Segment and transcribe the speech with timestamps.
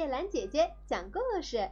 [0.00, 1.68] 叶兰姐姐讲故事：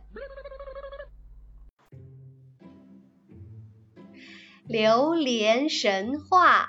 [4.67, 6.69] 榴莲神话。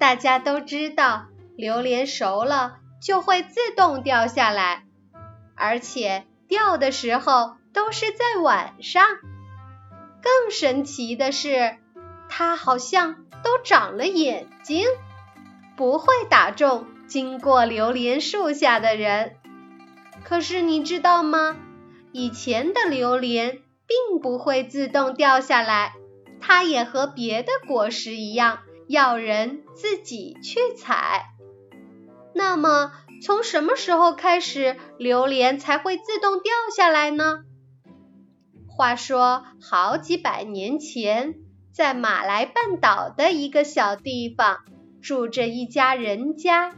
[0.00, 4.84] 大家都知道，榴莲熟了就会自动掉下来，
[5.54, 9.06] 而且掉的时候都是在晚上。
[10.20, 11.76] 更神奇的是，
[12.28, 14.84] 它好像都长了眼睛，
[15.76, 19.36] 不会打中经过榴莲树下的人。
[20.24, 21.56] 可是你知道吗？
[22.12, 25.94] 以前的榴莲并不会自动掉下来，
[26.40, 28.60] 它也和别的果实一样。
[28.88, 31.26] 要人自己去采。
[32.32, 37.40] 那么，从什么时候开始，榴莲才会自动掉下来呢？
[38.68, 41.34] 话说，好几百年前，
[41.72, 44.58] 在马来半岛的一个小地方，
[45.02, 46.74] 住着一家人家。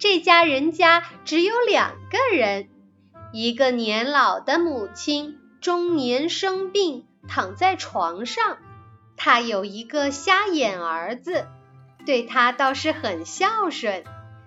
[0.00, 2.70] 这家人家只有两个人，
[3.34, 8.56] 一个年老的母亲，中年生病，躺在床上。
[9.18, 11.46] 他有一个瞎眼儿子，
[12.06, 14.04] 对他倒是很孝顺。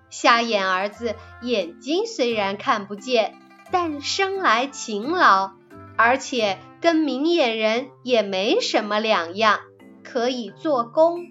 [0.10, 3.36] 瞎眼儿子眼睛虽然看不见，
[3.70, 5.52] 但生来勤劳，
[5.96, 9.60] 而且跟明眼人也没什么两样，
[10.04, 11.28] 可以做工。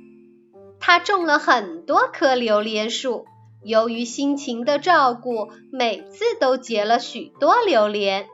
[0.78, 3.26] 他种了很多棵榴莲树，
[3.64, 8.26] 由于辛勤的照顾，每次都结了许多榴莲。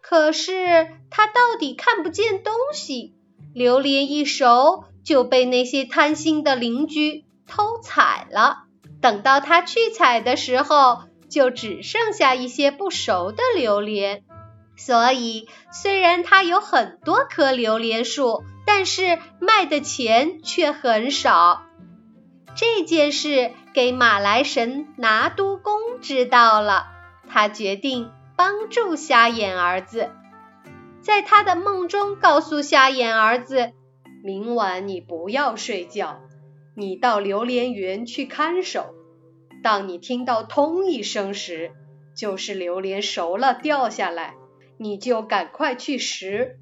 [0.00, 3.14] 可是他到底看不见东西。
[3.54, 8.64] 榴莲一熟就被那些贪心的邻居偷采了。
[9.00, 14.24] 等到他去采的时候，就只剩下一些不熟的榴莲。
[14.76, 21.62] 所以，虽然他有很多棵榴莲树，但是卖的钱却很少。
[22.56, 26.86] 这件事给马来神拿督公知道了，
[27.28, 30.10] 他决定帮助瞎眼儿子。
[31.00, 33.72] 在他的梦中，告诉瞎眼儿子
[34.22, 36.20] ：“明晚你不要睡觉，
[36.76, 38.94] 你到榴莲园去看守。
[39.62, 41.72] 当你听到‘通’一声时，
[42.16, 44.34] 就是榴莲熟了掉下来，
[44.78, 46.58] 你就赶快去拾。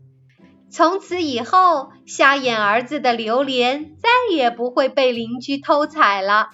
[0.72, 6.50] 从此以后，瞎眼儿子的榴莲再也不会被邻居偷采了，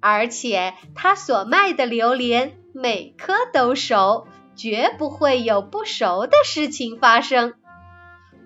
[0.00, 7.52] 而且他所卖的榴莲每颗都熟。”绝不会有不熟的事情发生。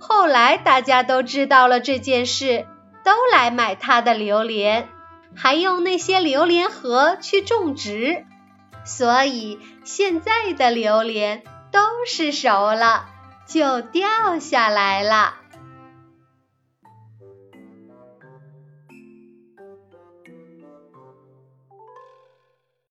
[0.01, 2.67] 后来大家都知道了这件事，
[3.05, 4.89] 都来买他的榴莲，
[5.37, 8.27] 还用那些榴莲核去种植，
[8.85, 11.79] 所以现在的榴莲都
[12.09, 13.07] 是熟了
[13.51, 15.40] 就掉下来了。